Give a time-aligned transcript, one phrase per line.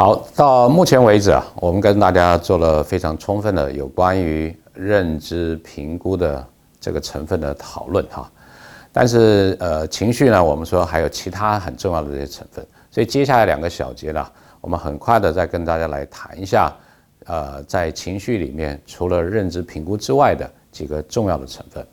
[0.00, 6.42] 好，到目前为止啊，我们跟大家做了非常充分的有关于认知评估的
[6.80, 8.32] 这个成分的讨论哈。
[8.94, 14.26] 但是呃，情绪呢，我们说还有其他很重要的这些成分，所以接下来两个小节呢，
[14.62, 16.74] 我们很快的再跟大家来谈一下，
[17.26, 21.86] 呃，在情绪里面除了认知评估之外的几个重要的成分。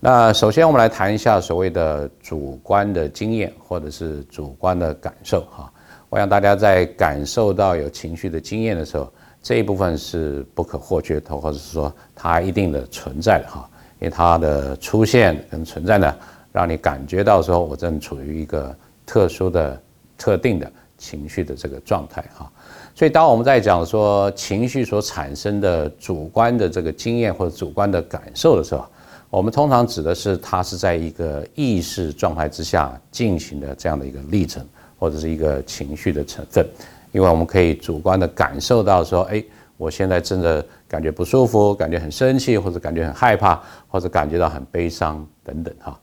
[0.00, 5.70] 那首先我们来谈一下所谓的主观的经验或者是主观的感受哈。
[6.12, 9.10] 我想大家在感受到有情绪的经验的时候，
[9.42, 13.66] 这一部分是不可或缺的，或者是说它一定的存在的哈，
[13.98, 16.14] 因为它的出现跟存在呢，
[16.52, 19.82] 让你感觉到说我正处于一个特殊的、
[20.18, 22.52] 特定的情绪的这个状态哈。
[22.94, 28.84] 所以当我们在讲说情绪所产生的主观的这个经验或者主观的感受的时候，
[29.30, 34.62] 我们通常指的是它是在一个意识状态之下进行的这样的一个历程。
[35.02, 36.64] 或者是一个情绪的成分，
[37.10, 39.42] 因为我们可以主观的感受到说，哎，
[39.76, 45.98] 我现在真的感觉不舒服，感觉很生气，或者感觉很害怕，或者感觉到很悲伤等等哈。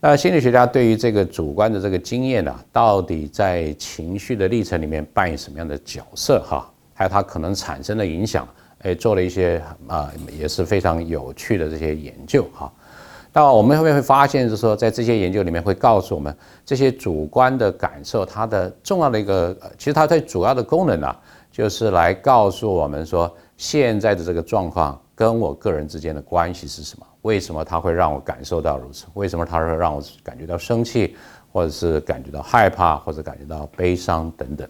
[0.00, 6.66] 那心理学家对于这个主观的这个经验呢，到底在情绪的历程里面扮演什么样的角色哈？
[6.94, 12.72] 还有它可能产生的影响，哎，做了一些啊也是非常有趣的这些研究哈。
[13.32, 16.36] 那我们后面会发现，就是说，在这些研究里面会告诉我们，
[16.66, 21.16] 这些主观的感受，它的重要的一个，其实它最主要的功能啊，
[21.52, 27.06] 就是来告诉我们说，现在的这个状况跟我个人之间的关系是什么？
[27.22, 29.06] 为什么它会让我感受到如此？
[29.14, 31.14] 为什么它会让我感觉到生气，
[31.52, 34.68] 或者是感觉到害怕，或者感觉到悲伤等等？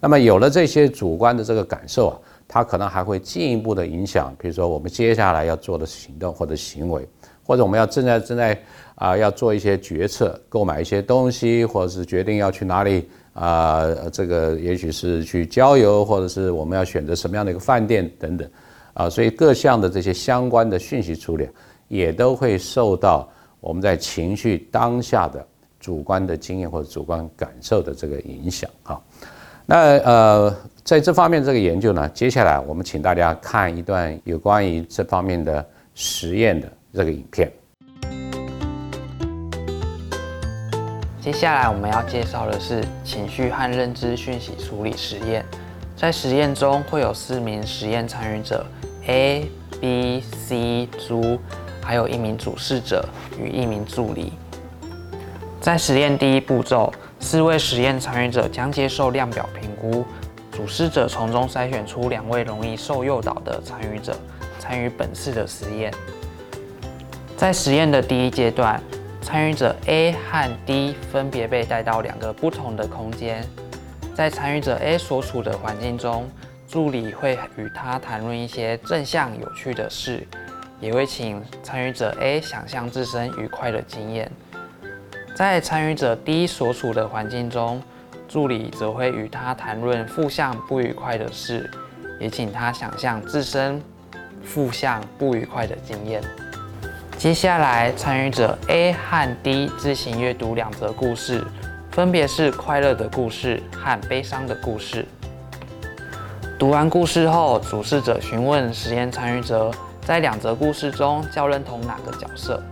[0.00, 7.06] 那么有了这些主观的这个感受啊，它可能还会进一步的影响，比如说我们接下来要做的行动或者行为。
[7.50, 8.56] 或者我们要正在正在
[8.94, 18.48] 啊要做一些决策，购买一些东西，或者是决定要去哪里啊，这个也许是去郊游，或者是我们要选择什么样的一个饭店等等
[18.94, 21.48] 啊，所以各项的这些相关的讯息处理，
[21.88, 23.28] 也都会受到
[23.58, 25.44] 我们在情绪当下的
[25.80, 29.02] 主观的经验或者主观感受的这个影响哈。
[29.66, 35.66] 那呃，在这方面这个研究呢，接下来我们请大家看一段有关于这方面的
[35.96, 36.70] 实验的。
[36.92, 37.52] 这个影片。
[41.20, 45.44] 接下来我们要介绍的是情绪和认知讯息处理实验。
[45.94, 48.64] 在实验中会有四名实验参与者
[49.06, 51.38] A、B、C 猪，
[51.82, 53.06] 还有一名主事者
[53.38, 54.32] 与一名助理。
[55.60, 56.90] 在实验第一步骤，
[57.20, 60.06] 四位实验参与者将接受量表评估，
[60.50, 64.16] 主事者从中筛选出两位容易受诱导的参与者，
[64.58, 65.92] 参与本次的实验。
[67.40, 68.78] 在实验的第一阶段，
[69.22, 73.42] 参与者 A 和 D 分别被带到两个不同的空间。
[74.14, 76.28] 在参与者 A 所处的环境中，
[76.68, 80.22] 助理会与他谈论一些正向有趣的事，
[80.80, 84.30] 也会请参与者 A 想象自身愉快的经验。
[85.34, 87.82] 在参与者 D 所处的环境中，
[88.28, 91.70] 助理则会与他谈论负向不愉快的事，
[92.20, 93.80] 也请他想象自身
[94.44, 96.22] 负向不愉快的经验。
[97.20, 101.44] 接下来，参与者 A 和 D 自行阅读两则故事，
[101.90, 105.04] 分别是快乐的故事和悲伤的故事。
[106.58, 109.70] 读完故事后，主事者询问实验参与者，
[110.00, 112.62] 在两则故事中较认同哪个角色？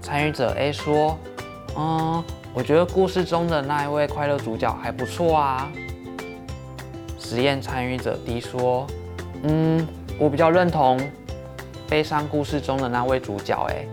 [0.00, 1.18] 参与者 A 说
[1.76, 2.22] ：“嗯，
[2.54, 5.68] 我觉得故事中的那一位快乐主角还不错啊。”
[7.18, 8.86] 实验参与者 D 说
[9.42, 9.84] ：“嗯，
[10.16, 10.96] 我比较认同
[11.88, 13.86] 悲伤故事中的那位主角。”哎。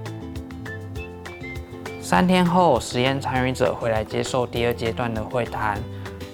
[2.02, 5.82] 三天后，实验参与者回来接受第二阶段的会谈。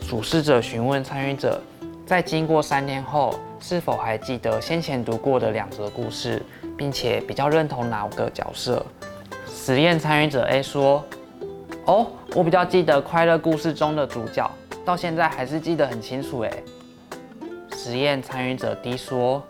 [0.08, 1.62] 主事者询问参与者，
[2.06, 6.42] 在经过三天后，是否还记得先前读过的两则故事，
[6.75, 8.84] 并且比较认同哪个角色？
[9.48, 11.06] 实验参与者 A 说
[11.86, 14.50] ：“哦，我比较记得快乐故事中的主角，
[14.84, 16.63] 到现在还是记得很清楚。”诶。
[17.78, 19.44] 实验参与者 D 说：“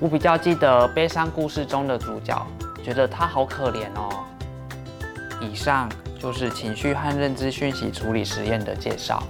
[0.00, 2.46] 我比较记得悲伤故事中的主角，
[2.84, 4.24] 觉得他好可怜哦。”
[5.42, 5.88] 以上
[6.20, 9.20] 就是情绪和认知讯息处理实验的介绍。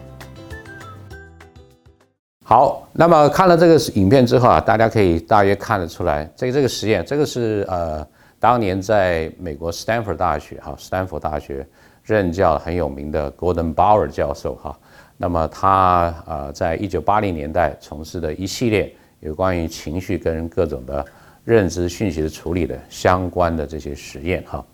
[2.44, 8.06] 好，那么看了这个影片之后啊，大家可以大约看得出来，这个这个实验，这个是呃，
[8.38, 11.67] 当年在美国斯坦福大学哈，斯坦福大学
[12.03, 14.79] 任教很有名的 Gordon Bauer 教授哈，
[15.17, 21.05] 那么他呃，在一九八零年代从事的一系列有关于情绪跟各种的
[21.44, 24.65] 认知讯息的处理的相关的这些实验哈。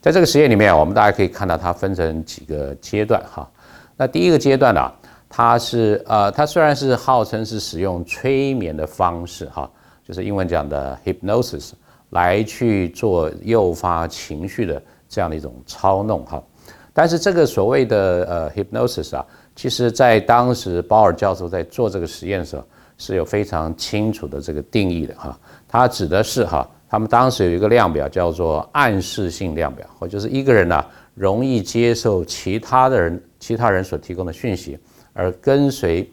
[0.00, 3.50] 在这个实验里面，我们大家可以看到它分成几个阶段哈。
[3.96, 4.92] 那第一个阶段呢，
[5.28, 9.70] 它是呃，它虽然是号称是使用催眠的方式哈，
[10.06, 11.72] 就是英文讲的 hypnosis
[12.10, 16.42] 来去做诱发情绪的这样的一种操弄哈，
[16.92, 19.24] 但是这个所谓的呃 hypnosis 啊，
[19.56, 22.64] 其实在当时鲍尔教授在做这个实验的时候
[22.98, 25.38] 是有非常清楚的这个定义的哈，
[25.68, 30.84] 它指的是哈，他们当时有一个量表叫做暗示性量表，或就是一个人呢。
[31.16, 34.76] 容易接受其他的人、其他人所提供的讯息，
[35.12, 36.10] 而跟随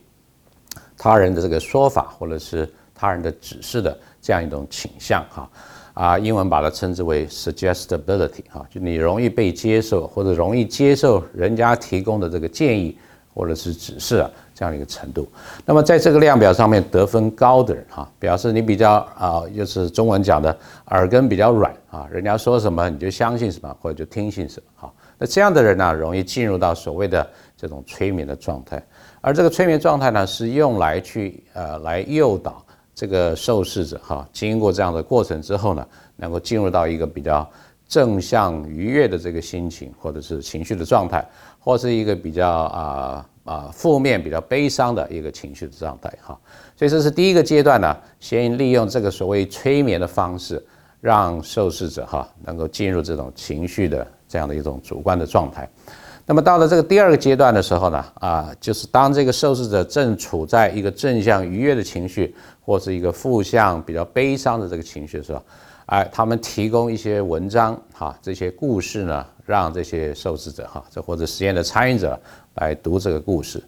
[0.96, 5.50] 他人的这个说法或者是他人的指示的这样一种倾向，哈
[5.96, 12.96] 啊，英文把它称之为 suggestibility，哈，就你容易被接受或者容易接受人家提供的这个建议
[13.34, 14.30] 或者是指示啊。
[14.62, 15.28] 这样的一个程度，
[15.66, 20.56] 那么在这个量表上面得分高的人哈，表示你比较啊，就是中文讲的
[20.90, 24.94] 耳根比较软啊，人家说什么你就相信什么或者就听信什么哈。
[25.18, 27.28] 那这样的人呢，容易进入到所谓的
[27.58, 28.80] 这种催眠的状态，
[29.20, 32.64] 而这个催眠状态呢，是用来去呃来诱导
[32.94, 35.84] 这个受试者哈，经过这样的过程之后呢，
[36.18, 37.50] 能够进入到一个比较
[37.88, 41.28] 正向愉悦的这个心情或者是情绪的状态，
[41.58, 43.26] 或是一个比较啊。
[43.52, 46.40] 啊，负面比较悲伤的一个情绪的状态哈，
[46.78, 50.66] 所以这是第一个阶段呢，先利用这个所谓催眠的方式，
[51.02, 55.70] 让受试者哈能够进入这种情绪的这样的一种主观的状态。
[56.26, 62.34] 那么到了这个第二个阶段的时候呢，啊，就是当这个受试者正处在一个正向愉悦的情绪，
[62.64, 65.44] 或是一个负向比较悲伤的这个情绪的时候，
[65.92, 72.18] 哎，他们提供一些文章哈，这些故事呢，让这些受试者哈，这或者实验的参与者。
[72.56, 73.64] 来读这个故事，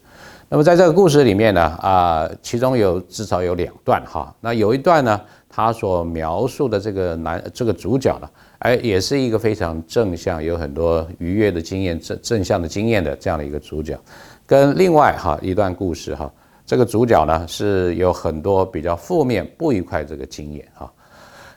[0.50, 4.36] 那么在这个故事里面呢，啊，其中有至少有两段哈。
[4.42, 8.30] 那有一段呢，他所描述的这个男这个主角呢，
[8.60, 13.98] 哎，也是一个非常正向、有很多愉悦的经验、正正向的经验的这样的一个主角，
[14.46, 16.30] 跟另外哈一段故事哈，
[16.66, 20.92] 这个主角呢是有很多比较负面、不愉快这个经验哈。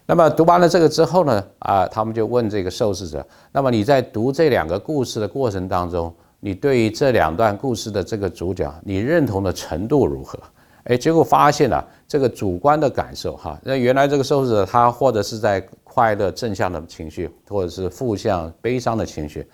[0.06, 6.14] 那么读完了这个之后呢，啊，他们就问这个受试者，那么你在读这两个故事的过程当中。
[6.38, 10.38] 你对于这两段故事的这个主角，你认同的程度如何？
[10.84, 19.44] 哎，结果发现了这个主观的感受哈，那原来这个受试者他或者是在快乐正向的情绪，或者是负向悲伤的情绪，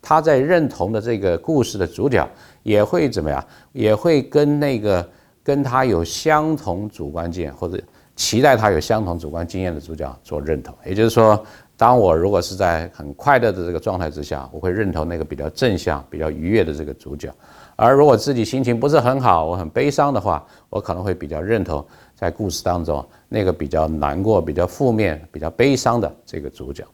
[0.00, 2.26] 他在认同的这个故事的主角
[2.62, 3.44] 也会怎么样？
[3.72, 5.06] 也会跟那个
[5.42, 7.78] 跟他有相同主观经验或者
[8.18, 11.42] 期待他有相同主观经验的主角做认同，也就是说。
[11.78, 17.30] 当我如果是在很快乐的这个状态之下，我会认同那个比较正向、比较愉悦的这个主角；
[17.76, 21.86] 而如果自己心情不是很好，我很悲伤的话，我可能会比较认同
[22.16, 26.84] 在故事当中那个比较难过、比较负面、比较悲伤的这个主角。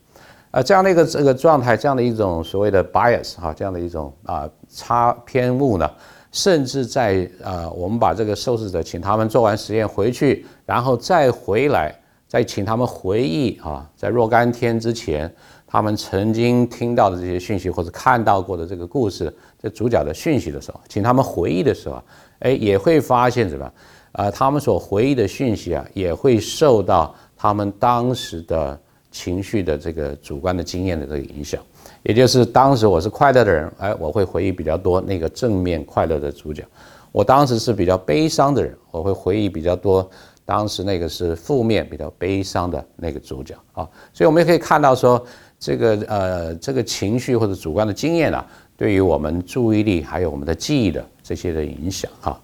[0.50, 5.91] 啊，这样的一个这个状态，这样的一种所谓的 bias 哈，这样的一种啊差偏误呢，
[6.34, 11.94] 甚至在啊，我们把这个受试者请他们做完实验回去，然后再回来。
[12.26, 15.32] 再请他们回忆啊，在若干天之前，
[15.69, 19.32] 他们曾经听到的这些讯息或者看到过的这个故事，
[19.62, 22.02] 这主角的讯息的时候，请他们回忆的时候，
[22.40, 23.72] 哎，也会发现什么？
[24.12, 28.76] 啊，他们所回忆的讯息啊，也会受到他们当时的
[29.12, 31.62] 情绪的这个主观的经验的这个影响。
[32.05, 36.63] 也就是当时我是快乐的人，哎，我会回忆比较多那个正面快乐的主角；
[37.11, 40.08] 我当时是比较悲伤的人，我会回忆比较多。
[40.46, 45.25] 当时那个是负面、比较悲伤的那个主角啊，所以我们也可以看到说，
[45.58, 48.46] 这个呃，这个情绪或者主观的经验啊，
[48.77, 52.39] 对于我们注意力还有我们的记忆的这些的影响哈。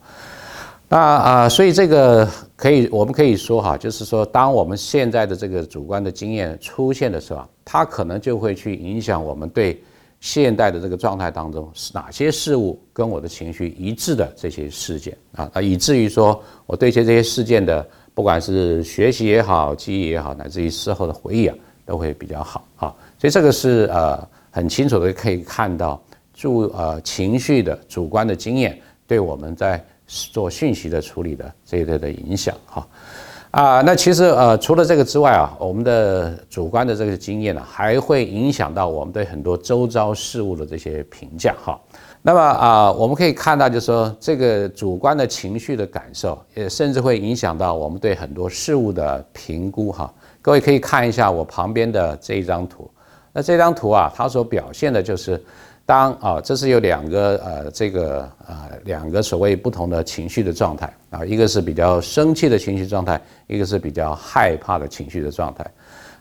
[0.91, 9.83] 那啊，所以这个可以，我们可以说哈，就是说，当我们现在的这个主观的经验出现的时候，它可能就会去影响我们对。
[10.23, 17.83] 现代的这个状态当中是哪些事物跟我的情绪一致的这些事件啊啊，以至于说我对这这些事件的
[18.13, 21.57] 不管是学习也好、记忆也好，乃至于事后的回忆啊，
[21.87, 22.95] 都会比较好啊。
[23.19, 25.99] 所以这个是呃很清楚的可以看到，
[26.35, 29.83] 注呃情绪的主观的经验对我们在
[30.33, 32.87] 做讯息的处理的这一类的影响哈。
[33.53, 41.81] 啊，那其实呃，除了这个之外啊，我们的主观的这个经验呢，还会影响到我们对很多周遭事物的这些评价哈。
[42.23, 50.13] 那么啊，我们可以看到，就是说这个主观的情绪的感受，也甚至会影响到我们对很多事物的评估哈。
[50.41, 52.89] 各位可以看一下我旁边的这一张图，
[53.33, 55.43] 那这张图啊，它所表现的就是。
[55.91, 65.69] 当啊，这是有两个呃，这个啊，两个所谓不同的情绪的状态啊，一个是比较生气的情绪状态，一个是比较害怕的情绪的状态。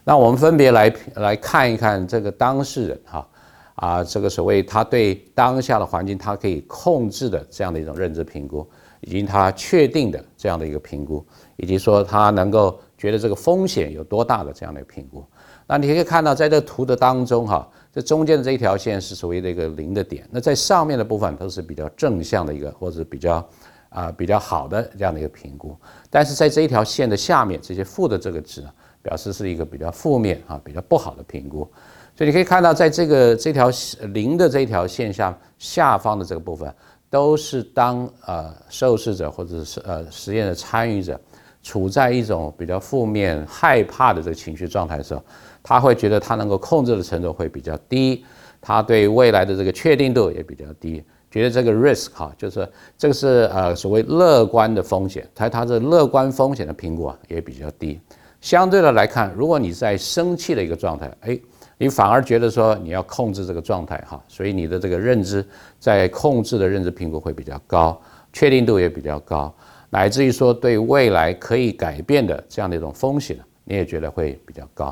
[0.04, 3.28] 那我们分别来来看一看这个当事人哈
[3.76, 8.68] 啊，这个所谓他对当下的环境他可以控制的这样的一种认知评估，
[9.02, 11.24] 以及他确定的这样的一个评估，
[11.58, 15.24] 以及说他能够觉得这个风险有多大的这样的评估。
[15.68, 23.50] 那你可以看到，在这图的当中，哈，这中间的这一条线是所谓的一个零的点，那在上面的部分都是比较正向的一个，或者比较
[23.90, 25.76] 啊比较好的这样的一个评估。
[26.10, 31.68] 但是在这一条线的下面，这些负的这个值呢，表示是一个比较负面啊，比较不好的评估。
[32.16, 33.72] 所以你可以看到，在这个这条
[34.14, 36.72] 零的这一条线下下方的这个部分，
[37.10, 41.20] 都是当呃受试者或者是呃实验的参与者
[41.62, 45.24] 处在一种比较负面、害怕的这个情绪状态的时候，
[45.62, 48.24] 他会觉得他能够控制的程度会比较低，
[48.62, 58.00] 他对未来的这个确定度也比较低，觉得这个 risk 哈，就是这个是呃所谓乐观的风险，他他的乐观风险的评估啊也比较低。
[58.42, 61.40] 相对的来看，如果你在生气的一个状态，哎。
[61.82, 65.42] 你反而觉得说你要控制这个状态哈，所以你的这个认知
[65.80, 67.98] 在控制的认知评估会比较高，
[68.34, 69.56] 确定度也比较高，
[69.90, 74.86] 乃至于说对未来可以改变的这样的一种风险，你也觉得会比较高。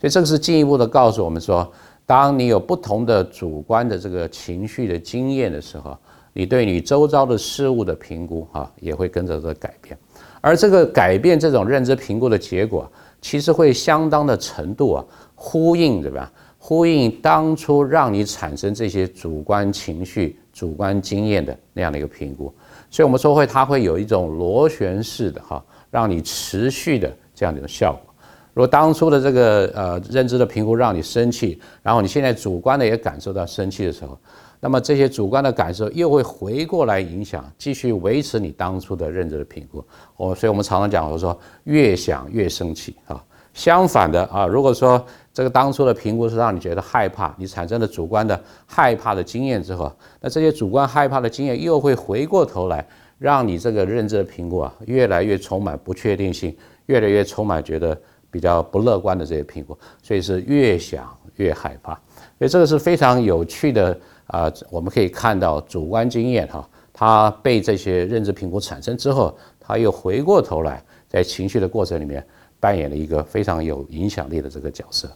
[0.00, 1.70] 所以这个是进一步的告诉我们说，
[2.06, 5.96] 当你有不同的主观的这个情绪的经验的时候，
[6.32, 9.96] 你对你周遭的事物的评估哈也会跟着这改变，
[10.40, 15.04] 而这个改变这种认知评估的结果，其实会相当的程度啊。
[15.36, 16.32] 呼应对吧？
[16.58, 22.54] 呼应当初让你产生这些主观情绪、主观经验的那样的一个评估，
[22.94, 25.60] 所以我们说会它会有一种螺旋式的哈，
[25.90, 28.14] 让你持续的这样的一种效果。
[28.52, 34.16] 如果当初的这个呃认知的评估让你生气，然后你现在主观的也感受到生气的时候，
[34.60, 39.84] 那么这些主观的感受又会回过来影响，继续维持你当初的认知的评估。
[40.16, 43.20] 我，所以我们常常讲，我说越想越生气啊。
[43.54, 56.54] 相反的啊，如果说这个当初的评估是让你觉得害怕，你产生了主观的害怕的经验之后，那这些主观害怕的经验又会回过头来，让你这个认知的评估啊，越来越充满不确定性，
[56.86, 57.96] 越来越充满觉得
[58.30, 61.94] 比较不乐观的这些评估，所以是越想越害怕。
[62.38, 63.96] 所以这个是非常有趣的
[64.26, 72.24] 啊，我们可以看到主观经验哈，它被这些认知评估产生之后，它又回过头来在情绪的过程里面
[72.64, 75.14] 扮演了一个非常有影响力的这个角色。